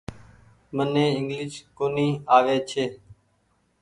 مني 0.75 1.05
انگليش 1.17 1.53
ڪونيٚ 1.77 2.21
آوي 2.35 2.57
ڇي۔ 2.69 2.85